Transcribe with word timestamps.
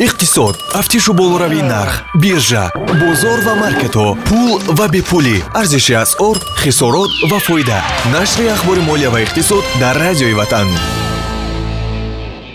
иқтисод 0.00 0.56
тафтишу 0.72 1.12
болоравии 1.12 1.60
нарх 1.60 2.04
биржа 2.22 2.72
бозор 3.00 3.38
ва 3.46 3.54
маркетҳо 3.64 4.16
пул 4.28 4.58
ва 4.78 4.88
бепулӣ. 4.88 5.36
Арзиши 5.60 5.92
асъор 5.92 6.36
хисорот 6.62 7.10
ва 7.30 7.38
фоида. 7.46 7.78
Нашри 8.12 8.46
ахбори 8.48 8.80
молия 8.80 9.10
ва 9.10 9.20
иқтисод 9.20 9.64
дар 9.80 9.96
радиои 9.96 10.34
ватан. 10.34 10.68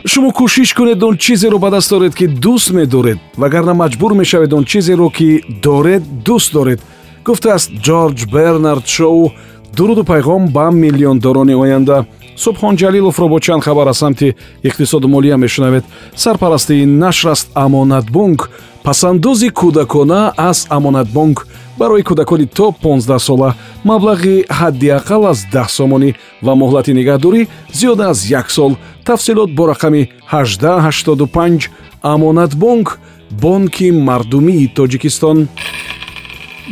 Шумо 0.07 0.29
кӯшиш 0.31 0.73
кунед 0.73 1.03
он 1.03 1.17
чизеро 1.17 1.57
ба 1.59 1.69
даст 1.69 1.89
доред 1.89 2.15
ки 2.15 2.25
дӯст 2.27 2.71
медоред 2.73 3.19
вагарна 3.37 3.73
маҷбур 3.73 4.13
мешавед 4.13 4.51
он 4.53 4.65
чизеро 4.65 5.09
ки 5.09 5.43
доред 5.61 6.03
дӯст 6.25 6.51
доред. 6.53 6.79
Гуфтааст 7.25 7.69
ҷорҷ 7.85 8.25
бернард 8.33 8.87
шоу 8.87 9.33
дуруду 9.77 10.03
пайғом 10.03 10.49
ба 10.49 10.71
миллиондорони 10.71 11.53
оянда 11.53 12.07
субҳон 12.43 12.75
ҷалиловро 12.81 13.27
бо 13.29 13.39
чанд 13.39 13.63
хабар 13.63 13.87
аз 13.87 13.97
самти 13.97 14.35
иқтисоду 14.63 15.07
молия 15.07 15.37
мешунавед. 15.37 15.83
Сарпарастии 16.15 16.85
нашр 16.85 17.27
аст 17.29 17.47
амонатбонк 17.53 18.49
пасандози 18.83 19.49
кӯдакона 19.59 20.33
аз 20.37 20.67
амонатбонк 20.69 21.47
барои 21.79 22.03
кӯдакони 22.03 22.45
то 22.45 22.73
15 22.83 23.19
сола 23.19 23.55
маблағи 23.85 24.45
ҳаддиақал 24.59 25.29
аз 25.31 25.39
10 25.53 25.69
сомонӣ 25.77 26.09
ва 26.45 26.53
моҳлати 26.55 26.93
нигаҳдорӣ 26.93 27.47
зиёда 27.73 28.09
аз 28.09 28.29
як 28.29 28.51
сол 28.51 28.71
тафсилот 29.05 29.51
бо 29.55 29.63
рақами 29.73 30.09
1885 30.31 31.69
амонатбонк 32.01 32.99
бонки 33.31 33.91
мардумии 33.91 34.71
тоҷикистон 34.75 35.47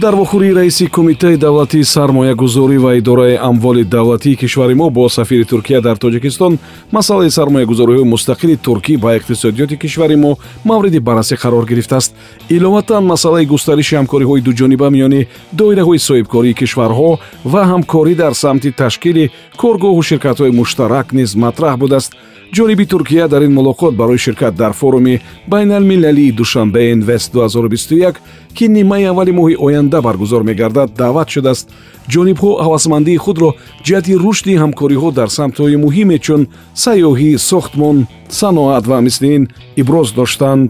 дар 0.02 0.15
вохӯрии 0.15 0.53
раиси 0.53 0.88
кумитаи 0.88 1.35
давлатии 1.38 1.83
сармоягузорӣ 1.83 2.77
ва 2.77 2.97
идораи 2.97 3.35
амволи 3.35 3.83
давлатии 3.83 4.35
кишвари 4.35 4.73
мо 4.73 4.89
бо 4.89 5.09
сафири 5.09 5.43
туркия 5.43 5.81
дар 5.81 5.97
тоҷикистон 5.97 6.57
масъалаи 6.91 7.29
сармоягузориҳои 7.29 8.11
мустақили 8.13 8.57
туркӣ 8.57 8.97
ба 8.97 9.17
иқтисодиёти 9.17 9.77
кишвари 9.77 10.16
мо 10.16 10.38
мавриди 10.66 10.99
баррасӣ 10.99 11.35
қарор 11.35 11.66
гирифтааст. 11.69 12.16
Иловатан 12.49 13.03
масъалаи 13.05 13.45
густариши 13.45 13.95
ҳамкориҳои 13.95 14.41
дуҷониба 14.41 14.89
миёни 14.89 15.27
доираҳои 15.59 16.00
соҳибкории 16.07 16.57
кишварҳо 16.61 17.19
ва 17.45 17.61
ҳамкорӣ 17.72 18.16
дар 18.16 18.33
самти 18.33 18.72
ташкили 18.72 19.31
коргоҳу 19.61 20.02
ширкатҳои 20.09 20.52
муштарак 20.59 21.07
низ 21.13 21.35
матраҳ 21.35 21.78
будааст. 21.78 22.13
Ҷониби 22.53 22.85
туркия 22.85 23.28
дар 23.28 23.41
ин 23.41 23.53
мулоқот 23.57 23.95
барои 23.95 24.17
ширкат 24.17 24.55
дар 24.55 24.73
форуми 24.73 25.22
байналмилалии 25.47 26.31
душанбе 26.31 26.91
инвест 26.91 27.33
2021 27.33 28.16
ки 28.53 28.67
нимаи 28.67 29.05
аввали 29.05 29.31
моҳи 29.31 29.55
оянда 29.55 29.83
баргузор 29.89 30.42
мегардад 30.44 30.89
даъват 30.98 31.30
шудааст. 31.30 31.70
Ҷонибҳо 32.14 32.52
ҳавасмандии 32.66 33.17
худро 33.26 33.50
ҷиҳати 33.86 34.14
рушди 34.23 34.53
ҳамкориҳо 34.64 35.09
дар 35.20 35.30
самтҳои 35.38 35.75
муҳиме 35.86 36.17
чун 36.25 36.42
сайёҳӣ 36.84 37.31
сохтмон 37.50 37.98
саноат 38.40 38.86
ва 38.92 38.98
мисли 39.02 39.30
ин 39.38 39.44
иброз 39.81 40.08
доштанд. 40.20 40.70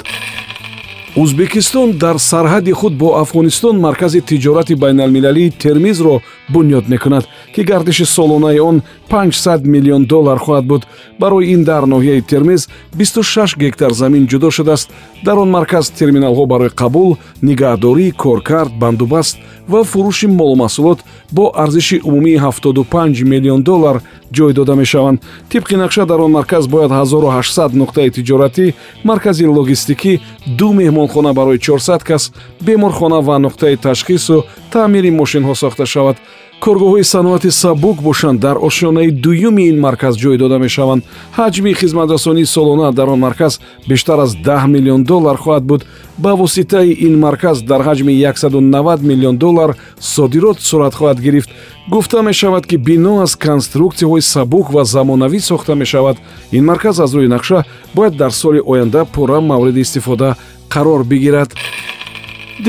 Ӯзбекистон 1.24 1.90
дар 2.04 2.18
сарҳади 2.32 2.74
худ 2.80 2.94
бо 3.02 3.10
афғонистон 3.24 3.76
маркази 3.86 4.20
тиҷорати 4.30 4.76
байналмилалии 4.84 5.54
термизро 5.64 6.16
бунёд 6.54 6.86
мекунад 6.94 7.24
ки 7.56 7.62
гардиши 7.62 8.06
солонаи 8.06 8.60
он 8.60 8.82
500 9.10 9.66
миллион 9.66 10.06
доллар 10.06 10.38
хоҳад 10.40 10.66
буд. 10.66 10.88
Барои 11.20 11.54
ин 11.54 11.64
дар 11.64 11.84
ноҳияи 11.84 12.22
термиз 12.22 12.70
26 12.94 13.58
гектар 13.58 13.92
замин 13.94 14.28
ҷудо 14.28 14.52
шудааст. 14.52 14.90
Дар 15.26 15.38
он 15.38 15.50
марказ 15.50 15.90
терминалҳо 15.90 16.46
барои 16.46 16.70
қабул 16.70 17.18
нигаҳдорӣ 17.42 18.12
коркард 18.12 18.74
бандубаст 18.80 19.38
ва 19.68 19.84
фурӯши 19.84 20.28
молумаҳсулот 20.28 21.00
бо 21.32 21.52
арзиши 21.56 22.02
умумии 22.04 22.38
75 22.38 23.24
миллион 23.24 23.64
доллар 23.64 24.02
ҷой 24.34 24.54
дода 24.54 24.76
мешаванд. 24.76 25.22
Тибқи 25.50 25.76
нақша 25.76 26.06
дар 26.06 26.20
он 26.20 26.32
марказ 26.32 26.68
бояд 26.68 26.92
1800 26.92 27.74
нуқтаи 27.74 28.10
тиҷоратӣ 28.10 28.74
маркази 29.04 29.46
логистикӣ 29.46 30.20
ду 30.58 30.74
меҳмонхона 30.74 31.34
барои 31.34 31.60
400 31.60 32.04
кас 32.04 32.32
беморхона 32.62 33.22
ва 33.22 33.36
нуқтаи 33.40 33.78
ташхису 33.78 34.46
таъмири 34.74 35.12
мошинҳо 35.22 35.54
сохта 35.64 35.86
шавад. 35.94 36.18
Коргоҳҳои 36.64 37.04
саноати 37.14 37.52
сабук 37.62 37.98
бошанд. 38.08 38.40
Дар 38.46 38.58
ошёнаи 38.70 39.10
дуюми 39.24 39.64
ин 39.72 39.78
марказ 39.86 40.14
ҷой 40.24 40.38
дода 40.38 40.58
мешаванд. 40.66 41.04
Ҳаҷми 41.38 41.72
хизматрасонии 41.82 42.52
солона 42.56 42.92
дар 42.92 43.08
он 43.14 43.20
марказ 43.20 43.54
бештар 43.90 44.18
аз 44.26 44.32
10 44.36 44.68
миллион 44.76 45.04
доллар 45.04 45.38
хоҳад 45.44 45.64
буд. 45.64 45.82
Ба 46.18 46.32
воситаи 46.36 46.92
ин 47.08 47.14
марказ 47.20 47.62
дар 47.62 47.82
ҳаҷми 47.88 48.14
190 48.14 49.02
миллион 49.10 49.38
доллар 49.38 49.70
содирот 50.00 50.58
сурат 50.60 50.94
хоҳад 50.96 51.20
гирифт. 51.26 51.50
Гуфта 51.90 52.22
мешавад 52.22 52.66
ки 52.70 52.78
бино 52.78 53.14
аз 53.26 53.36
конструксияҳои 53.36 54.22
сабук 54.22 54.68
ва 54.74 54.84
замонавӣ 54.86 55.40
сохта 55.40 55.76
мешавад. 55.76 56.18
Ин 56.52 56.64
марказ 56.66 57.00
аз 57.00 57.12
рӯи 57.14 57.28
нақша 57.36 57.64
бояд 57.96 58.16
дар 58.16 58.32
соли 58.32 58.62
оянда 58.72 59.06
пурра 59.06 59.40
мавриди 59.42 59.82
истифода 59.82 60.36
қарор 60.70 61.04
бигирад 61.04 61.50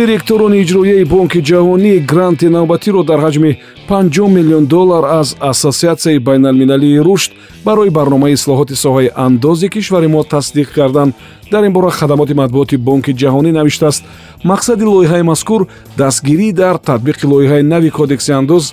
директорони 0.00 0.58
иҷроияи 0.64 1.04
бонки 1.12 1.40
ҷаҳонӣ 1.50 1.92
гранти 2.10 2.46
навбатиро 2.56 3.02
дар 3.10 3.20
ҳаҷми 3.26 3.52
50 3.88 4.28
миллион 4.36 4.64
доллар 4.74 5.04
аз 5.20 5.28
ассотсиатсияи 5.50 6.18
байналмилалии 6.18 6.98
рушд 7.08 7.30
барои 7.64 7.90
барномаи 7.90 8.34
ислоҳоти 8.34 8.74
соҳаи 8.84 9.10
андози 9.26 9.68
кишвари 9.68 10.08
мо 10.14 10.22
тасдиқ 10.34 10.68
карданд 10.76 11.14
дар 11.50 11.64
ин 11.64 11.72
бора 11.72 11.90
хадамоти 11.90 12.34
матбуоти 12.34 12.76
бонки 12.76 13.12
ҷаҳонӣ 13.20 13.50
навиштааст. 13.58 14.02
Мақсади 14.44 14.84
лоиҳаи 14.94 15.22
мазкур 15.22 15.66
дастгирӣ 15.98 16.52
дар 16.52 16.76
татбиқи 16.88 17.24
лоиҳаи 17.32 17.62
нави 17.62 17.90
кодекси 17.90 18.32
андоз 18.32 18.64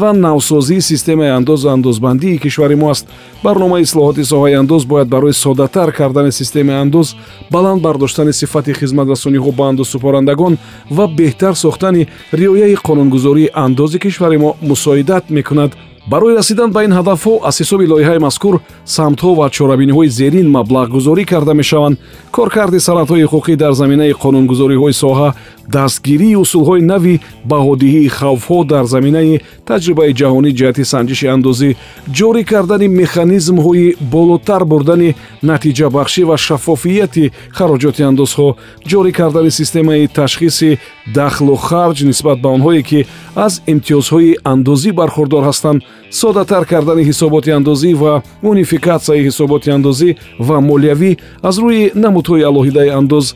ва 0.00 0.12
навсозии 0.12 0.80
системаи 0.80 1.30
андозу 1.38 1.68
андозбандии 1.68 2.38
кишвари 2.38 2.74
мо 2.74 2.90
аст. 2.90 3.06
Барномаи 3.44 3.82
ислоҳоти 3.82 4.22
соҳаи 4.32 4.54
андоз 4.62 4.82
бояд 4.84 5.08
барои 5.08 5.32
соддатар 5.32 5.92
кардани 5.92 6.32
системаи 6.32 6.76
андоз 6.84 7.16
баланд 7.50 7.82
бардоштани 7.82 8.32
сифати 8.32 8.72
хизматрасониҳо 8.80 9.50
ба 9.58 9.64
андозсупорандагон 9.68 10.58
ва 10.90 11.06
беҳтар 11.18 11.54
сохтани 11.54 12.08
риояи 12.32 12.76
қонунгузории 12.88 13.50
андози 13.54 13.98
кишвари 13.98 14.36
мо 14.36 14.56
мусоидат 14.62 15.24
мекунад 15.30 15.70
барои 16.10 16.36
расидан 16.36 16.70
ба 16.72 16.84
ин 16.84 16.92
ҳадафҳо 16.92 17.40
аз 17.48 17.56
ҳисоби 17.60 17.86
лоиҳаи 17.92 18.18
мазкур 18.18 18.54
самтҳо 18.84 19.30
ва 19.38 19.46
чорабиниҳои 19.56 20.08
зерин 20.18 20.48
маблағгузорӣ 20.56 21.24
карда 21.32 21.52
мешаванд. 21.60 21.98
Коркарди 22.36 22.80
санадҳои 22.88 23.24
ҳуқуқӣ 23.24 23.54
дар 23.56 23.72
заминаи 23.72 24.12
қонунгузориҳои 24.22 24.94
соҳа 25.02 25.28
дастгирии 25.76 26.40
усулҳои 26.44 26.82
нави 26.92 27.20
баҳодиҳии 27.50 28.08
хавфҳо 28.18 28.58
дар 28.72 28.84
заминаи 28.94 29.40
таҷрибаи 29.68 30.12
ҷаҳонӣ 30.20 30.50
ҷиҳати 30.58 30.84
санҷиши 30.92 31.26
андозӣ 31.34 31.70
ҷорӣ 32.18 32.42
кардани 32.52 32.88
механизмҳои 33.00 33.96
болотар 34.14 34.62
бурдани 34.72 35.10
натиҷабахшӣ 35.50 36.22
ва 36.30 36.36
шаффофияти 36.46 37.32
хароҷоти 37.56 38.02
андозҳо 38.10 38.48
ҷорӣ 38.90 39.12
кардани 39.18 39.50
системаи 39.60 40.08
ташхиси 40.18 40.70
дахлу 41.16 41.54
харҷ 41.68 41.98
нисбат 42.10 42.38
ба 42.44 42.48
онҳое 42.56 42.82
ки 42.88 43.00
аз 43.46 43.54
имтиёзҳои 43.72 44.38
андозӣ 44.52 44.90
бархурдор 45.00 45.42
ҳастанд. 45.48 45.80
Соддатар 46.20 46.64
кардани 46.72 47.02
ҳисоботи 47.10 47.50
андозӣ 47.58 47.90
ва 48.02 48.12
унификатсияи 48.50 49.24
ҳисоботи 49.28 49.68
андозӣ 49.76 50.10
ва 50.46 50.56
молиявӣ 50.70 51.12
аз 51.48 51.56
рӯи 51.64 51.84
намудҳои 52.04 52.42
алоҳидаи 52.50 52.90
андоз 53.00 53.26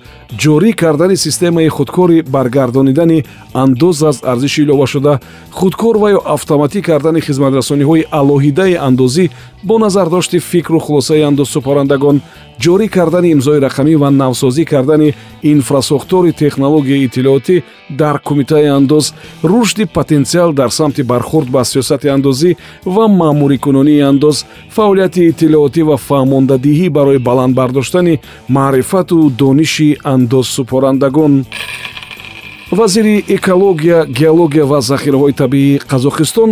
ҷорӣ 0.43 0.71
кардани 0.83 1.17
системаи 1.17 1.69
худкори 1.77 2.19
баргардонидани 2.35 3.19
андоз 3.65 4.03
аз 4.11 4.17
арзиши 4.33 4.61
иловашуда 4.63 5.13
худкор 5.59 5.95
ва 6.03 6.09
ё 6.17 6.21
автоматӣ 6.37 6.81
кардани 6.89 7.21
хизматрасониҳои 7.27 8.07
алоҳидаи 8.21 8.75
андозӣ 8.89 9.25
бо 9.63 9.79
назардошти 9.79 10.41
фикру 10.41 10.79
хулосаи 10.79 11.23
андозсупорандагон 11.23 12.21
ҷорӣ 12.61 12.89
кардани 12.89 13.29
имзои 13.33 13.61
рақамӣ 13.67 13.95
ва 14.03 14.11
навсозӣ 14.11 14.65
кардани 14.65 15.15
инфрасохтори 15.43 16.33
технологияи 16.33 17.05
иттилоотӣ 17.07 17.63
дар 17.91 18.17
кумитаи 18.27 18.67
андоз 18.79 19.15
рушди 19.43 19.85
потенсиал 19.85 20.53
дар 20.53 20.71
самти 20.71 21.03
бархурд 21.03 21.49
ба 21.51 21.63
сиёсати 21.65 22.09
андозӣ 22.17 22.57
ва 22.85 23.09
маъмурикунонии 23.09 24.01
андоз 24.01 24.37
фаъолияти 24.77 25.21
иттилоотӣ 25.31 25.83
ва 25.83 25.97
фаҳмондадиҳӣ 26.09 26.89
барои 26.91 27.19
баланд 27.19 27.55
бардоштани 27.55 28.21
маърифату 28.49 29.31
дониши 29.31 29.99
андозсупорандагон 30.05 31.45
вазири 32.73 33.25
экология 33.29 34.07
геология 34.07 34.65
ва 34.67 34.81
захираҳои 34.81 35.33
табиӣ 35.33 35.79
қазоқистон 35.93 36.51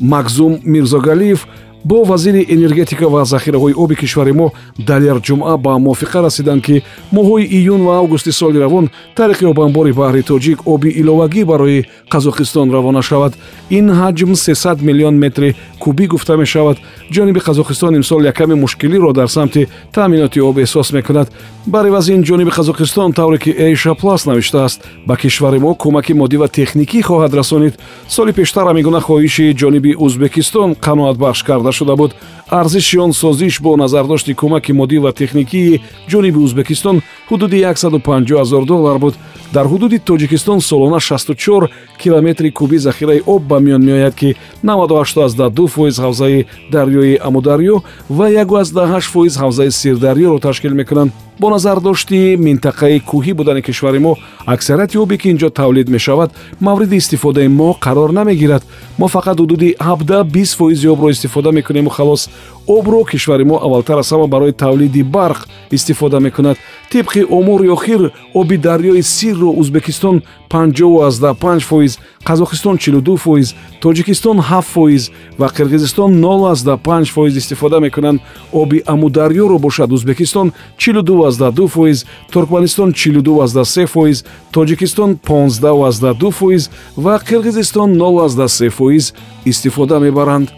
макзум 0.00 0.52
мирзогалиев 0.64 1.46
бо 1.84 2.04
вазири 2.04 2.46
энергетика 2.48 3.08
ва 3.08 3.24
захираҳои 3.24 3.74
оби 3.74 3.96
кишвари 3.96 4.32
мо 4.32 4.52
дар 4.78 5.00
якҷумъа 5.02 5.56
ба 5.58 5.78
мувофиқа 5.78 6.22
расиданд 6.22 6.62
ки 6.62 6.82
моҳҳои 7.12 7.44
июн 7.58 7.82
ва 7.86 7.98
августи 7.98 8.32
соли 8.32 8.58
равон 8.60 8.88
тариқи 9.16 9.44
обанбори 9.44 9.92
баҳри 9.92 10.22
тоҷик 10.22 10.58
оби 10.66 10.88
иловагӣ 11.00 11.44
барои 11.44 11.84
қазоқистон 12.10 12.72
равона 12.72 13.02
шавад. 13.02 13.32
Ин 13.70 13.90
ҳаҷм 13.90 14.34
300 14.34 14.82
миллион 14.82 15.14
метри 15.14 15.54
кубӣ 15.80 16.06
гуфта 16.06 16.36
мешавад. 16.36 16.76
Ҷониби 17.14 17.40
қазоқистон 17.40 17.96
имсол 17.96 18.22
якаме 18.22 18.54
мушкилиро 18.54 19.12
дар 19.12 19.28
самти 19.28 19.68
таъминоти 19.92 20.40
об 20.40 20.58
эҳсос 20.58 20.92
мекунад. 20.92 21.28
Бар 21.66 21.86
ивази 21.86 22.12
ин 22.14 22.22
ҷониби 22.22 22.50
қазоқистон 22.50 23.14
тавре 23.14 23.38
ки 23.38 23.50
эйша 23.50 23.94
плас 23.94 24.26
навиштааст. 24.26 24.80
Ба 25.06 25.16
кишвари 25.16 25.58
мо 25.58 25.74
кӯмаки 25.74 26.12
моддӣ 26.14 26.36
ва 26.36 26.48
техникӣ 26.48 27.02
хоҳад 27.02 27.34
расонид. 27.34 27.74
Соли 28.08 28.32
пештар 28.32 28.66
ҳамин 28.66 28.82
гуна 28.82 29.00
хоҳиши 29.00 29.54
ҷониби 29.60 29.96
ӯзбекистон 30.04 30.70
қаноатбахш 30.86 31.42
карда 31.44 31.71
карда 31.72 31.78
шуда 31.78 31.96
буд. 31.96 32.14
Арзиши 32.48 32.98
он 32.98 33.12
созиш 33.12 33.60
бо 33.60 33.76
назардошти 33.76 34.34
кӯмаки 34.34 34.72
моддӣ 34.72 34.98
ва 34.98 35.12
техникии 35.12 35.80
ҷониби 36.08 36.38
узбекистон 36.38 37.02
ҳудуди 37.30 37.62
150 37.64 38.36
ҳазор 38.36 38.64
доллар 38.66 38.98
буд 38.98 39.14
дар 39.52 39.66
ҳудуди 39.66 39.98
тоҷикистон 39.98 40.60
солона 40.60 41.00
64 41.00 41.70
километри 41.98 42.50
куби 42.50 42.78
захираи 42.78 43.22
об 43.26 43.42
ба 43.42 43.60
миён 43.60 43.82
меояд 43.84 44.14
ки 44.14 44.36
98 44.62 45.66
фоиз 45.68 45.98
ҳавзаи 45.98 46.46
дарёи 46.72 47.18
амударё 47.28 47.82
ва 48.08 48.26
18 48.28 49.00
фоиз 49.12 49.36
ҳавзаи 49.36 49.70
сирдарёро 49.70 50.38
ташкил 50.40 50.74
мекунанд. 50.74 51.12
Бо 51.40 51.50
назардошти 51.50 52.36
минтақаи 52.46 53.02
кӯҳӣ 53.10 53.32
будани 53.34 53.62
кишвари 53.62 53.98
мо 53.98 54.16
аксарияти 54.46 54.96
обе 54.98 55.16
ки 55.16 55.28
ин 55.30 55.38
ҷо 55.38 55.50
тавлид 55.50 55.88
мешавад 55.88 56.30
мавриди 56.60 56.96
истифодаи 56.96 57.48
мо 57.48 57.76
қарор 57.84 58.10
намегирад. 58.12 58.62
Мо 58.98 59.06
фақат 59.08 59.36
ҳудуди 59.42 59.74
17 59.80 60.56
фоизи 60.58 60.86
обро 60.88 61.10
истифода 61.10 61.50
мекунему 61.52 61.90
халос 61.90 62.30
обро 62.66 63.04
кишвари 63.04 63.44
мо 63.44 63.56
аввалтар 63.62 63.98
аз 63.98 64.10
ҳама 64.10 64.26
барои 64.26 64.52
тавлиди 64.52 65.02
барқ 65.04 65.46
истифода 65.70 66.20
мекунад. 66.20 66.56
Тибқи 66.92 67.24
омури 67.30 67.68
охир 67.68 68.12
оби 68.34 68.56
дарёи 68.56 69.02
сирро 69.02 69.50
узбекистон 69.50 70.22
55 70.50 71.60
фоиз 71.60 71.98
қазоқистон 72.24 72.76
42 72.78 73.16
фоиз 73.16 73.54
тоҷикистон 73.80 74.38
7 74.38 74.62
фоиз 74.62 75.10
ва 75.38 75.48
қирғизистон 75.48 76.20
05 76.20 77.10
фоиз 77.10 77.36
истифода 77.36 77.80
мекунанд. 77.80 78.20
Оби 78.52 78.82
амударёро 78.86 79.58
бошад 79.58 79.92
узбекистон 79.92 80.52
42 80.78 81.68
фоиз 81.68 82.06
туркманистон 82.30 82.92
42 82.92 83.86
фоиз 83.86 84.24
тоҷикистон 84.52 85.16
15 85.16 86.30
фоиз 86.30 86.70
ва 86.96 87.18
қирғизистон 87.18 87.96
03 87.96 88.70
фоиз 88.70 89.14
истифода 89.44 90.00
мебаранд 90.00 90.50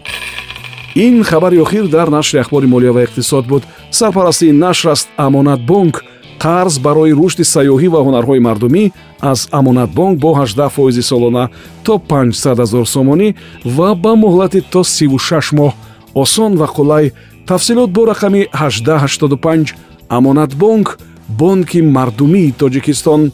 ин 0.95 1.23
хабари 1.23 1.59
охир 1.59 1.87
дар 1.87 2.07
нашри 2.09 2.39
ахбори 2.39 2.67
молия 2.67 2.93
ва 2.93 3.03
иқтисод 3.03 3.47
буд. 3.47 3.63
Сарпарасти 3.91 4.47
ин 4.47 4.59
нашр 4.59 4.89
аст 4.89 5.09
амонатбонк 5.17 6.03
қарз 6.39 6.79
барои 6.79 7.13
рушди 7.13 7.43
сайёҳӣ 7.43 7.87
ва 7.87 7.99
ҳунарҳои 8.05 8.39
мардумӣ 8.39 8.91
аз 9.21 9.47
амонатбонк 9.51 10.19
бо 10.19 10.33
18 10.33 10.69
фоизи 10.69 11.01
солона 11.01 11.49
то 11.83 11.99
500 11.99 12.59
ҳазор 12.59 12.85
сомонӣ 12.85 13.35
ва 13.65 13.95
ба 13.95 14.15
муҳлати 14.15 14.61
то 14.71 14.83
36 14.83 15.53
моҳ. 15.53 15.71
Осон 16.13 16.55
ва 16.55 16.67
қулай 16.67 17.11
тафсилот 17.47 17.89
бо 17.91 18.05
рақами 18.05 18.47
1885 18.53 19.75
амонатбонк 20.09 20.99
бонки 21.29 21.81
мардумии 21.81 22.53
тоҷикистон. 22.59 23.31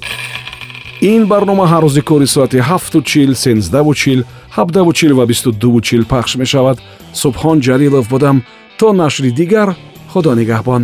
Ин 1.01 1.25
барнома 1.25 1.65
ҳар 1.65 1.83
рӯзи 1.83 2.01
кори 2.01 2.27
соати 2.27 2.57
7чил 2.57 3.31
13чил 3.33 4.23
17чил 4.55 5.13
ва 5.13 5.25
22чил 5.25 6.05
пахш 6.05 6.35
мешавад. 6.35 6.77
Субҳон 7.13 7.57
ҷалилов 7.61 8.09
будам. 8.09 8.43
То 8.79 8.93
нашри 8.93 9.31
дигар 9.31 9.75
худо 10.11 10.31
нигаҳбон. 10.35 10.83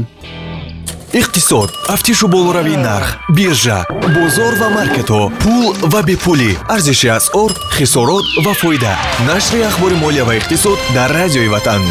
Иқтисод. 1.14 1.70
Тафтишу 1.88 2.28
болоравии 2.28 2.78
нарх 2.88 3.10
биржа 3.38 3.80
бозор 4.16 4.54
ва 4.62 4.68
маркетҳо 4.78 5.22
пул 5.42 5.74
ва 5.92 6.02
бепулӣ. 6.08 6.52
Арзиши 6.74 7.08
асъор 7.18 7.52
хисорот 7.76 8.26
ва 8.46 8.54
фоида. 8.54 8.94
Нашри 9.30 9.62
ахбори 9.70 9.96
молия 10.04 10.26
ва 10.26 10.34
иқтисод 10.40 10.80
дар 10.96 11.10
радиои 11.20 11.48
ватан 11.48 11.84